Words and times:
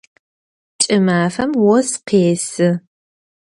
Кӏымафэм 0.81 1.51
ос 1.75 1.89
къесы. 2.07 2.69